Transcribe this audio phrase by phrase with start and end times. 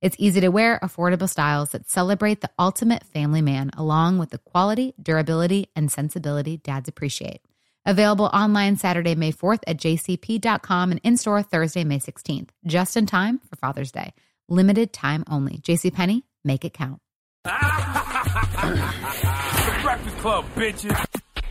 [0.00, 4.38] It's easy to wear, affordable styles that celebrate the ultimate family man, along with the
[4.38, 7.42] quality, durability, and sensibility dads appreciate.
[7.84, 13.04] Available online Saturday, May 4th at jcp.com and in store Thursday, May 16th, just in
[13.04, 14.14] time for Father's Day.
[14.48, 15.58] Limited time only.
[15.58, 17.00] JCPenney, make it count.
[17.44, 17.50] the
[19.82, 21.04] Breakfast Club, bitches.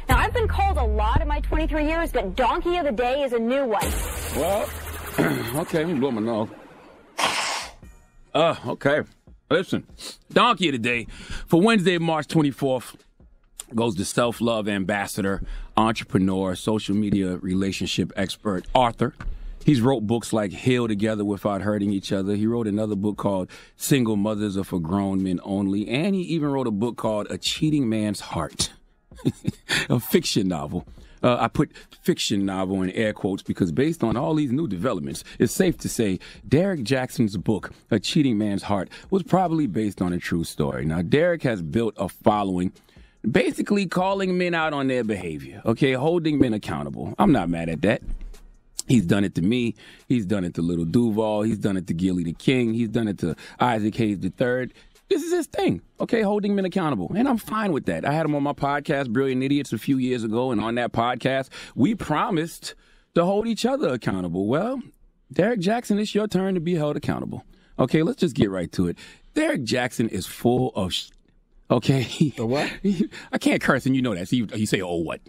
[0.08, 3.22] Now, I've been called a lot in my 23 years, but Donkey of the Day
[3.22, 3.86] is a new one.
[4.36, 4.68] Well,
[5.62, 6.50] okay, let me blow my nose.
[8.34, 9.02] Uh, okay.
[9.50, 9.88] Listen,
[10.32, 11.08] Donkey of the Day
[11.48, 12.96] for Wednesday, March 24th
[13.74, 15.42] goes to self love ambassador,
[15.76, 19.16] entrepreneur, social media relationship expert, Arthur.
[19.66, 22.36] He's wrote books like Heal Together Without Hurting Each Other.
[22.36, 25.88] He wrote another book called Single Mothers Are for Grown Men Only.
[25.88, 28.72] And he even wrote a book called A Cheating Man's Heart,
[29.90, 30.88] a fiction novel.
[31.24, 31.72] Uh, I put
[32.02, 35.90] fiction novel in air quotes because based on all these new developments, it's safe to
[35.90, 40.86] say Derrick Jaxn's book, A Cheating Man's Heart, was probably based on a true story.
[40.86, 42.72] Now, Derrick has built a following
[43.30, 47.14] basically calling men out on their behavior, okay, holding men accountable.
[47.20, 48.02] I'm not mad at that.
[48.88, 49.76] He's done it to me.
[50.08, 51.44] He's done it to Lil Duval.
[51.44, 52.74] He's done it to Gillie Da King.
[52.74, 54.72] He's done it to Isaac Hayes III.
[55.10, 56.22] This is his thing, okay?
[56.22, 57.12] Holding men accountable.
[57.16, 58.06] And I'm fine with that.
[58.06, 60.52] I had him on my podcast, Brilliant Idiots, a few years ago.
[60.52, 62.76] And on that podcast, we promised
[63.16, 64.48] to hold each other accountable.
[64.48, 64.82] Well,
[65.34, 67.44] Derrick Jaxn, it's your turn to be held accountable.
[67.80, 68.98] Okay, let's just get right to it.
[69.34, 70.94] Derrick Jaxn is full of.
[70.94, 71.10] Sh-
[71.72, 72.04] okay.
[72.38, 72.72] The what?
[73.32, 74.28] I can't curse, and you know that.
[74.28, 75.22] So you, you say, oh, what?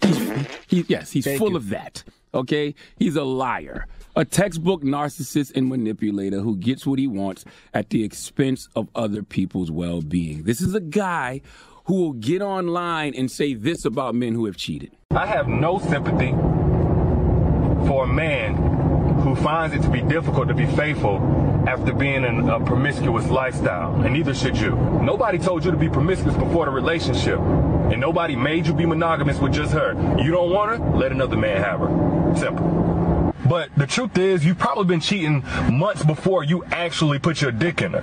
[0.00, 1.56] He's, he, yes, he's Thank full you.
[1.56, 2.04] of that.
[2.34, 2.74] Okay?
[2.96, 3.86] He's a liar,
[4.16, 9.22] a textbook narcissist and manipulator who gets what he wants at the expense of other
[9.22, 10.42] people's well being.
[10.42, 11.40] This is a guy
[11.84, 14.92] who will get online and say this about men who have cheated.
[15.10, 16.32] I have no sympathy
[17.86, 18.54] for a man
[19.20, 21.18] who finds it to be difficult to be faithful
[21.66, 24.76] after being in a promiscuous lifestyle, and neither should you.
[25.02, 29.38] Nobody told you to be promiscuous before the relationship, and nobody made you be monogamous
[29.38, 29.92] with just her.
[30.20, 30.96] You don't want her?
[30.96, 32.34] Let another man have her.
[32.36, 32.84] Simple.
[33.48, 37.82] But the truth is, you've probably been cheating months before you actually put your dick
[37.82, 38.00] in her.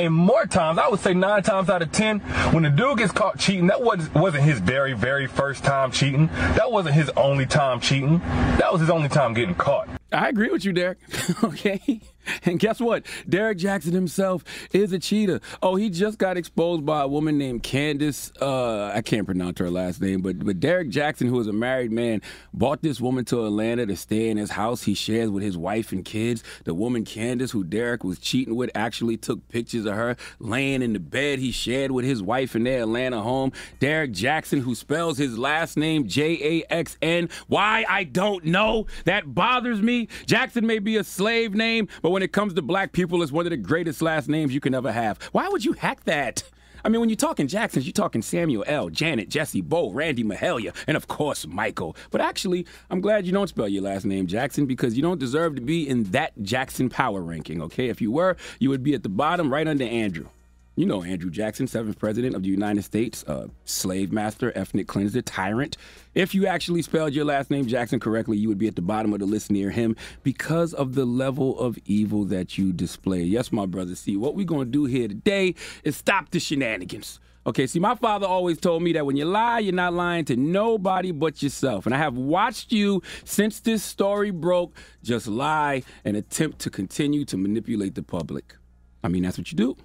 [0.00, 2.20] And more times, I would say nine times out of ten,
[2.52, 6.28] when the dude gets caught cheating, that was, wasn't his very, very first time cheating.
[6.28, 8.20] That wasn't his only time cheating.
[8.20, 9.88] That was his only time getting caught.
[10.10, 10.98] I agree with you, Derrick.
[11.44, 12.00] okay.
[12.44, 13.04] And guess what?
[13.28, 15.40] Derrick Jaxn himself is a cheater.
[15.62, 18.32] Oh, he just got exposed by a woman named Candace.
[18.40, 21.92] Uh, I can't pronounce her last name, but but Derrick Jaxn, who is a married
[21.92, 22.22] man,
[22.54, 24.82] bought this woman to Atlanta to stay in his house.
[24.84, 26.42] He shares with his wife and kids.
[26.64, 30.92] The woman Candace, who Derrick was cheating with, actually took pictures of her laying in
[30.92, 33.52] the bed he shared with his wife in their Atlanta home.
[33.78, 37.28] Derrick Jaxn, who spells his last name J A X N.
[37.48, 38.86] Why I don't know.
[39.04, 40.08] That bothers me.
[40.26, 43.46] Jackson may be a slave name, but when it comes to black people, it's one
[43.46, 45.22] of the greatest last names you can ever have.
[45.32, 46.42] Why would you hack that?
[46.84, 50.74] I mean, when you're talking Jacksons, you're talking Samuel L., Janet, Jesse, Bo, Randy Mahalia,
[50.86, 51.96] and of course, Michael.
[52.10, 55.56] But actually, I'm glad you don't spell your last name Jackson because you don't deserve
[55.56, 57.88] to be in that Jackson power ranking, okay?
[57.88, 60.28] If you were, you would be at the bottom right under Andrew.
[60.78, 65.20] You know Andrew Jackson, seventh president of the United States, uh, slave master, ethnic cleanser,
[65.20, 65.76] tyrant.
[66.14, 69.12] If you actually spelled your last name Jackson correctly, you would be at the bottom
[69.12, 73.24] of the list near him because of the level of evil that you display.
[73.24, 73.96] Yes, my brother.
[73.96, 77.18] See, what we're going to do here today is stop the shenanigans.
[77.44, 80.36] Okay, see, my father always told me that when you lie, you're not lying to
[80.36, 81.86] nobody but yourself.
[81.86, 87.24] And I have watched you since this story broke just lie and attempt to continue
[87.24, 88.54] to manipulate the public.
[89.02, 89.76] I mean, that's what you do.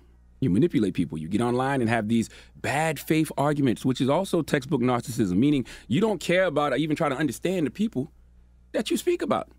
[0.44, 1.18] You manipulate people.
[1.18, 5.66] You get online and have these bad faith arguments, which is also textbook narcissism, meaning
[5.88, 8.12] you don't care about or even try to understand the people
[8.74, 9.50] that you speak about.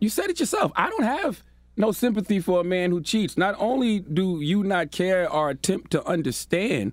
[0.00, 0.70] You said it yourself.
[0.76, 1.42] I don't have
[1.76, 3.36] no sympathy for a man who cheats.
[3.36, 6.92] Not only do you not care or attempt to understand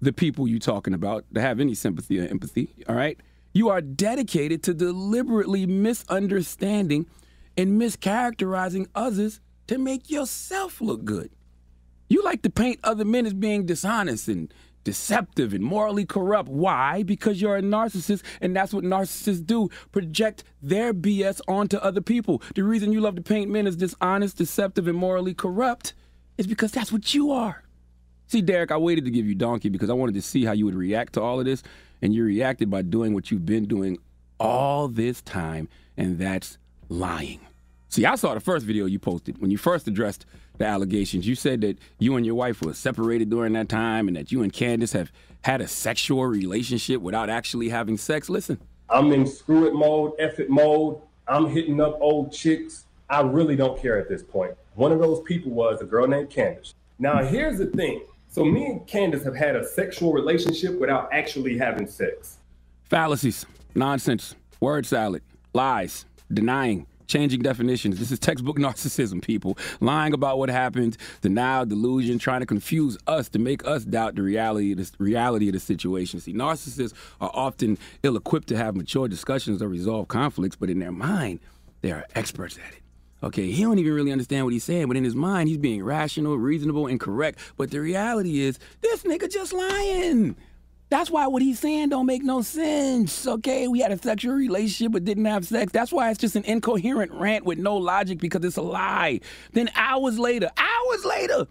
[0.00, 3.18] the people you're talking about, to have any sympathy or empathy, all right?
[3.54, 7.06] You are dedicated to deliberately misunderstanding
[7.56, 11.30] and mischaracterizing others to make yourself look good.
[12.08, 14.52] You like to paint other men as being dishonest and
[14.84, 16.48] deceptive and morally corrupt.
[16.48, 17.02] Why?
[17.02, 22.42] Because you're a narcissist, and that's what narcissists do project their BS onto other people.
[22.54, 25.94] The reason you love to paint men as dishonest, deceptive, and morally corrupt
[26.38, 27.62] is because that's what you are.
[28.26, 30.64] See, Derrick, I waited to give you Donkey because I wanted to see how you
[30.64, 31.62] would react to all of this,
[32.00, 33.98] and you reacted by doing what you've been doing
[34.40, 36.58] all this time, and that's
[36.88, 37.40] lying.
[37.88, 40.24] See, I saw the first video you posted when you first addressed
[40.62, 41.26] the allegations.
[41.26, 44.42] You said that you and your wife were separated during that time and that you
[44.42, 45.12] and Candace have
[45.42, 48.30] had a sexual relationship without actually having sex.
[48.30, 48.60] Listen.
[48.88, 51.00] I'm in screw it mode, F it mode.
[51.26, 52.86] I'm hitting up old chicks.
[53.10, 54.54] I really don't care at this point.
[54.74, 56.74] One of those people was a girl named Candace.
[56.98, 58.02] Now, here's the thing.
[58.28, 62.38] So, me and Candace have had a sexual relationship without actually having sex.
[62.84, 63.44] Fallacies,
[63.74, 65.22] nonsense, word salad,
[65.52, 67.98] lies, denying, changing definitions.
[67.98, 69.58] This is textbook narcissism, people.
[69.80, 74.22] Lying about what happened, denial, delusion, trying to confuse us to make us doubt the
[74.22, 76.20] reality of the reality of the situation.
[76.20, 80.92] See, narcissists are often ill-equipped to have mature discussions or resolve conflicts, but in their
[80.92, 81.40] mind,
[81.82, 82.82] they are experts at it.
[83.22, 85.84] Okay, he don't even really understand what he's saying, but in his mind, he's being
[85.84, 87.38] rational, reasonable, and correct.
[87.56, 90.34] But the reality is, this nigga just lying.
[90.92, 93.26] That's why what he's saying don't make no sense.
[93.26, 95.72] Okay, we had a sexual relationship but didn't have sex.
[95.72, 99.20] That's why it's just an incoherent rant with no logic because it's a lie.
[99.54, 101.46] Then hours later, hours later,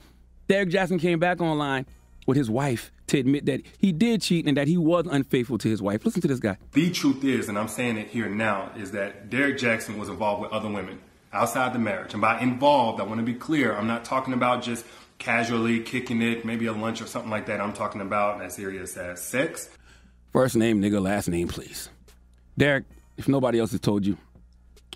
[0.47, 1.87] Derrick Jaxn came back online
[2.27, 5.67] with his wife to admit that he did cheat and that he was unfaithful to
[5.67, 6.05] his wife.
[6.05, 6.57] Listen to this guy.
[6.73, 10.43] The truth is, and I'm saying it here now, is that Derrick Jaxn was involved
[10.43, 10.99] with other women
[11.33, 12.13] outside the marriage.
[12.13, 14.85] And by involved, I want to be clear, I'm not talking about just
[15.21, 17.61] casually kicking it, maybe a lunch or something like that.
[17.61, 19.69] I'm talking about as serious as sex.
[20.33, 21.89] First name, nigga, last name, please.
[22.57, 22.85] Derrick,
[23.17, 24.17] if nobody else has told you,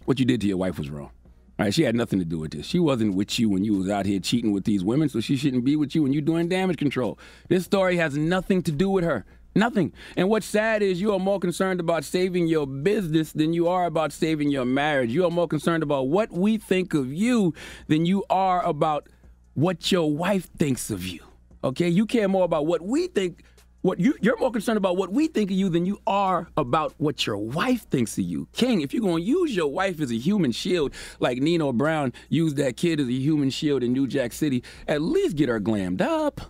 [0.05, 1.11] what you did to your wife was wrong.
[1.57, 2.65] All right, she had nothing to do with this.
[2.65, 5.37] She wasn't with you when you was out here cheating with these women, so she
[5.37, 7.19] shouldn't be with you when you're doing damage control.
[7.47, 9.25] This story has nothing to do with her.
[9.53, 9.93] Nothing.
[10.17, 13.85] And what's sad is you are more concerned about saving your business than you are
[13.85, 15.11] about saving your marriage.
[15.11, 17.53] You are more concerned about what we think of you
[17.87, 19.07] than you are about
[19.55, 21.21] what your wife thinks of you.
[21.63, 21.89] Okay?
[21.89, 23.43] You care more about what we think
[23.81, 26.95] what you you're more concerned about what we think of you than you are about
[26.97, 28.47] what your wife thinks of you.
[28.51, 32.57] King, if you're gonna use your wife as a human shield, like Nino Brown used
[32.57, 36.01] that kid as a human shield in New Jack City, at least get her glammed
[36.01, 36.41] up.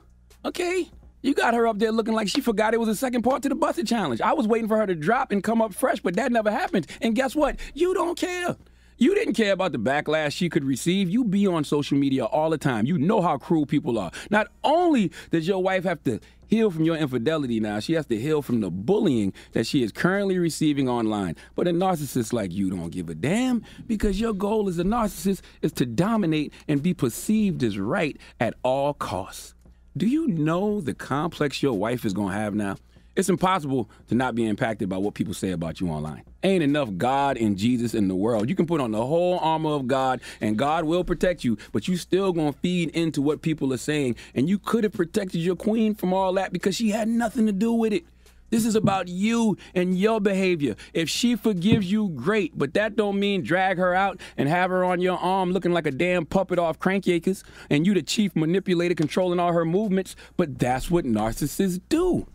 [0.46, 0.90] Okay?
[1.24, 3.50] You got her up there looking like she forgot it was a second part to
[3.50, 4.22] the Buss It Challenge.
[4.22, 6.88] I was waiting for her to drop and come up fresh, but that never happened.
[7.02, 7.60] And guess what?
[7.74, 8.56] You don't care.
[8.98, 11.10] You didn't care about the backlash she could receive.
[11.10, 12.86] You be on social media all the time.
[12.86, 14.10] You know how cruel people are.
[14.30, 18.18] Not only does your wife have to heal from your infidelity now, she has to
[18.18, 21.36] heal from the bullying that she is currently receiving online.
[21.56, 25.42] But a narcissist like you don't give a damn because your goal as a narcissist
[25.62, 29.56] is to dominate and be perceived as right at all costs.
[29.98, 32.78] Do you know the complex your wife is going to have now?
[33.16, 36.24] It's impossible to not be impacted by what people say about you online.
[36.44, 38.50] Ain't enough God and Jesus in the world.
[38.50, 41.88] You can put on the whole armor of God and God will protect you, but
[41.88, 44.18] you still gonna feed into what people are saying.
[44.34, 47.54] And you could have protected your queen from all that because she had nothing to
[47.54, 48.06] do with it.
[48.50, 50.76] This is about you and your behavior.
[50.94, 54.84] If she forgives you, great, but that don't mean drag her out and have her
[54.84, 58.36] on your arm looking like a damn puppet off Crank Yankers and you the chief
[58.36, 60.16] manipulator controlling all her movements.
[60.38, 62.28] But that's what narcissists do.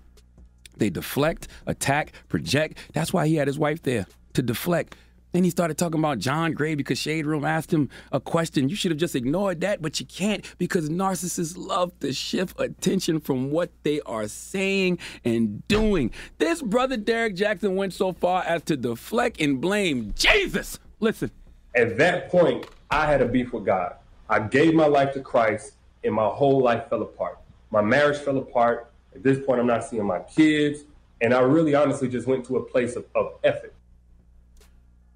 [0.81, 2.79] They deflect, attack, project.
[2.95, 4.97] That's why he had his wife there to deflect.
[5.33, 8.71] Then he started talking about John Gray because Shade Room asked him a question.
[8.71, 13.21] You should have just ignored that, but you can't because narcissists love to shift attention
[13.21, 16.13] from what they are saying and doing.
[16.39, 20.79] This brother Derrick Jaxn went so far as to deflect and blame Jesus.
[20.99, 21.31] Listen.
[21.77, 23.97] At that point, I had a beef with God.
[24.31, 27.39] I gave my life to Christ, and my whole life fell apart.
[27.71, 28.90] My marriage fell apart.
[29.21, 30.85] At this point, I'm not seeing my kids.
[31.21, 33.75] And I really honestly just went to a place of, of effort.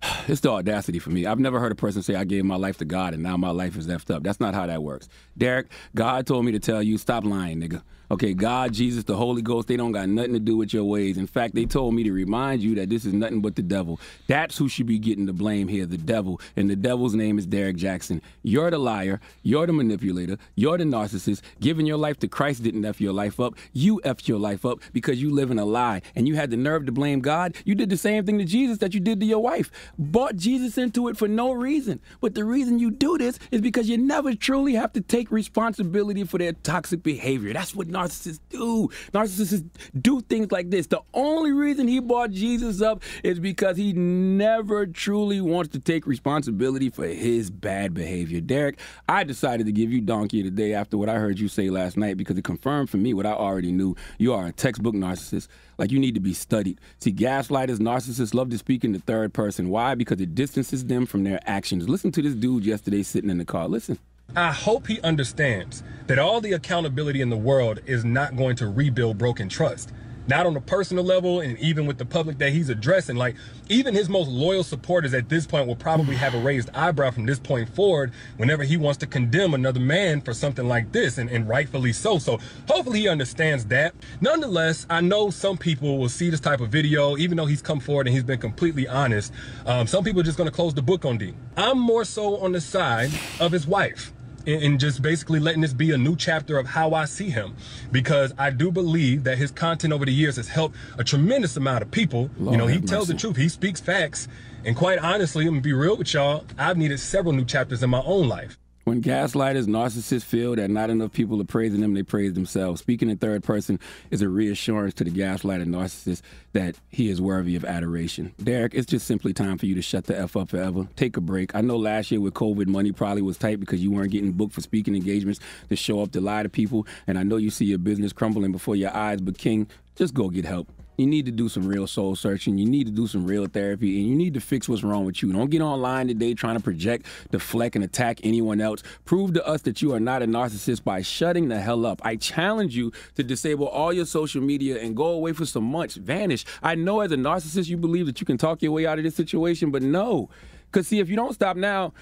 [0.28, 1.24] it's the audacity for me.
[1.24, 3.48] I've never heard a person say, I gave my life to God and now my
[3.48, 4.22] life is effed up.
[4.22, 5.08] That's not how that works.
[5.38, 7.82] Derrick, God told me to tell you, stop lying, nigga.
[8.14, 11.18] Okay, God, Jesus, the Holy Ghost, they don't got nothing to do with your ways.
[11.18, 13.98] In fact, they told me to remind you that this is nothing but the devil.
[14.28, 16.40] That's who should be getting the blame here, the devil.
[16.54, 18.20] And the devil's name is Derrick Jaxn.
[18.44, 19.20] You're the liar.
[19.42, 20.38] You're the manipulator.
[20.54, 21.40] You're the narcissist.
[21.58, 23.56] Giving your life to Christ didn't F your life up.
[23.72, 26.00] You F your life up because you live in a lie.
[26.14, 27.56] And you had the nerve to blame God.
[27.64, 29.72] You did the same thing to Jesus that you did to your wife.
[29.98, 31.98] Bought Jesus into it for no reason.
[32.20, 36.22] But the reason you do this is because you never truly have to take responsibility
[36.22, 37.52] for their toxic behavior.
[37.52, 38.88] That's what narcissists do.
[39.12, 39.68] Narcissists
[40.00, 40.86] do things like this.
[40.86, 46.06] The only reason he brought Jesus up is because he never truly wants to take
[46.06, 48.40] responsibility for his bad behavior.
[48.40, 51.96] Derrick, I decided to give you donkey today after what I heard you say last
[51.96, 53.96] night because it confirmed for me what I already knew.
[54.18, 55.48] You are a textbook narcissist.
[55.78, 56.80] Like you need to be studied.
[57.00, 59.70] See, gaslighters, narcissists love to speak in the third person.
[59.70, 59.94] Why?
[59.94, 61.88] Because it distances them from their actions.
[61.88, 63.68] Listen to this dude yesterday sitting in the car.
[63.68, 63.98] Listen.
[64.36, 68.66] I hope he understands that all the accountability in the world is not going to
[68.66, 69.92] rebuild broken trust.
[70.26, 73.16] Not on a personal level and even with the public that he's addressing.
[73.16, 73.36] Like,
[73.68, 77.26] even his most loyal supporters at this point will probably have a raised eyebrow from
[77.26, 81.30] this point forward whenever he wants to condemn another man for something like this, and,
[81.30, 82.18] and rightfully so.
[82.18, 82.38] So,
[82.68, 83.94] hopefully, he understands that.
[84.20, 87.80] Nonetheless, I know some people will see this type of video, even though he's come
[87.80, 89.32] forward and he's been completely honest.
[89.66, 91.34] Um, some people are just going to close the book on D.
[91.56, 94.12] I'm more so on the side of his wife
[94.46, 97.54] and just basically letting this be a new chapter of how I see him
[97.90, 101.82] because I do believe that his content over the years has helped a tremendous amount
[101.82, 102.30] of people.
[102.38, 104.28] Lord you know, he tells the truth, he speaks facts.
[104.64, 107.90] And quite honestly, I'm gonna be real with y'all, I've needed several new chapters in
[107.90, 108.58] my own life.
[108.84, 112.82] When gaslighters, narcissists feel that not enough people are praising them, they praise themselves.
[112.82, 116.20] Speaking in third person is a reassurance to the gaslighter narcissist
[116.52, 118.34] that he is worthy of adoration.
[118.42, 120.86] Derrick, it's just simply time for you to shut the F up forever.
[120.96, 121.54] Take a break.
[121.54, 124.52] I know last year with COVID, money probably was tight because you weren't getting booked
[124.52, 126.86] for speaking engagements to show up to lie to people.
[127.06, 130.28] And I know you see your business crumbling before your eyes, but King, just go
[130.28, 130.68] get help.
[130.96, 132.56] You need to do some real soul searching.
[132.56, 135.22] You need to do some real therapy, and you need to fix what's wrong with
[135.22, 135.32] you.
[135.32, 138.82] Don't get online today trying to project, deflect, and attack anyone else.
[139.04, 142.00] Prove to us that you are not a narcissist by shutting the hell up.
[142.04, 145.96] I challenge you to disable all your social media and go away for some months.
[145.96, 146.44] Vanish.
[146.62, 149.04] I know as a narcissist you believe that you can talk your way out of
[149.04, 150.30] this situation, but no.
[150.70, 151.92] Because, see, if you don't stop now,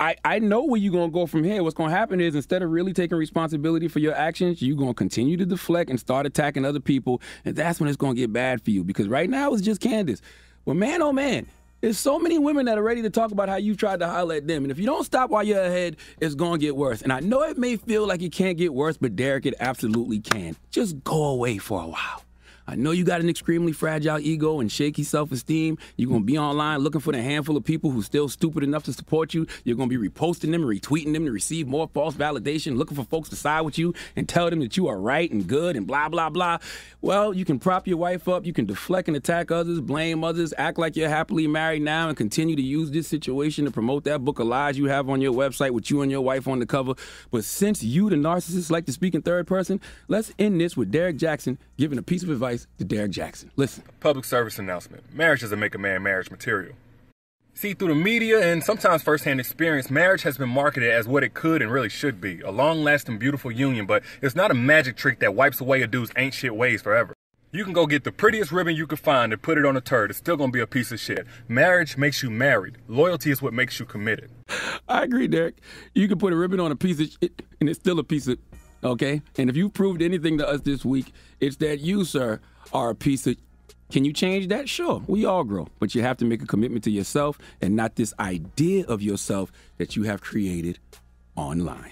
[0.00, 1.62] I, I know where you're gonna go from here.
[1.62, 5.36] What's gonna happen is instead of really taking responsibility for your actions, you're gonna continue
[5.36, 8.70] to deflect and start attacking other people, and that's when it's gonna get bad for
[8.70, 8.82] you.
[8.82, 10.22] Because right now it's just Candace.
[10.64, 11.46] Well, man, oh man,
[11.82, 14.36] there's so many women that are ready to talk about how you tried to holler
[14.36, 17.02] at them, and if you don't stop while you're ahead, it's gonna get worse.
[17.02, 20.20] And I know it may feel like it can't get worse, but Derrick, it absolutely
[20.20, 20.56] can.
[20.70, 22.22] Just go away for a while.
[22.70, 25.76] I know you got an extremely fragile ego and shaky self esteem.
[25.96, 28.84] You're going to be online looking for the handful of people who still stupid enough
[28.84, 29.48] to support you.
[29.64, 32.96] You're going to be reposting them and retweeting them to receive more false validation, looking
[32.96, 35.74] for folks to side with you and tell them that you are right and good
[35.74, 36.58] and blah, blah, blah.
[37.00, 38.46] Well, you can prop your wife up.
[38.46, 42.16] You can deflect and attack others, blame others, act like you're happily married now, and
[42.16, 45.32] continue to use this situation to promote that book of lies you have on your
[45.32, 46.94] website with you and your wife on the cover.
[47.32, 50.92] But since you, the narcissist, like to speak in third person, let's end this with
[50.92, 53.50] Derrick Jaxn giving a piece of advice to Derrick Jaxn.
[53.56, 53.84] Listen.
[54.00, 55.02] Public service announcement.
[55.14, 56.74] Marriage doesn't make a man marriage material.
[57.54, 61.34] See, through the media and sometimes firsthand experience, marriage has been marketed as what it
[61.34, 64.96] could and really should be a long lasting, beautiful union, but it's not a magic
[64.96, 67.12] trick that wipes away a dude's ain't shit ways forever.
[67.52, 69.80] You can go get the prettiest ribbon you could find and put it on a
[69.80, 70.10] turd.
[70.10, 71.26] It's still gonna be a piece of shit.
[71.48, 72.76] Marriage makes you married.
[72.86, 74.30] Loyalty is what makes you committed.
[74.88, 75.56] I agree, Derrick.
[75.92, 78.28] You can put a ribbon on a piece of shit, and it's still a piece
[78.28, 78.38] of,
[78.82, 79.22] okay?
[79.36, 82.40] And if you've proved anything to us this week, it's that you, sir,
[82.72, 83.36] are a piece of.
[83.90, 84.68] Can you change that?
[84.68, 87.96] Sure, we all grow, but you have to make a commitment to yourself and not
[87.96, 90.78] this idea of yourself that you have created
[91.34, 91.90] online.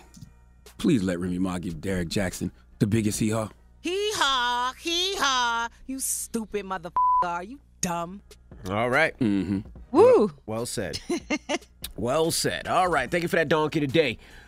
[0.78, 3.48] Please let Remy Ma give Derrick Jaxn the biggest hee haw.
[3.80, 5.68] Hee haw, hee haw.
[5.86, 6.92] You stupid motherfucker.
[7.24, 8.22] Are you dumb?
[8.70, 9.18] All right.
[9.18, 9.60] Mm-hmm.
[9.90, 10.32] Woo.
[10.46, 11.00] Well said.
[11.96, 12.68] well said.
[12.68, 13.10] All right.
[13.10, 14.18] Thank you for that donkey today.